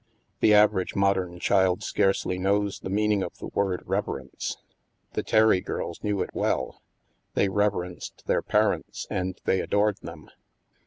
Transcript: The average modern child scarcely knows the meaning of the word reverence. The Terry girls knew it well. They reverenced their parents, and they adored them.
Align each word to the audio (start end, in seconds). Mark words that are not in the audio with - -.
The 0.39 0.55
average 0.55 0.95
modern 0.95 1.37
child 1.39 1.83
scarcely 1.83 2.39
knows 2.39 2.79
the 2.79 2.89
meaning 2.89 3.21
of 3.21 3.37
the 3.37 3.45
word 3.49 3.83
reverence. 3.85 4.57
The 5.13 5.21
Terry 5.21 5.61
girls 5.61 6.03
knew 6.03 6.23
it 6.23 6.31
well. 6.33 6.81
They 7.35 7.49
reverenced 7.49 8.25
their 8.25 8.41
parents, 8.41 9.05
and 9.11 9.39
they 9.45 9.59
adored 9.59 9.97
them. 10.01 10.31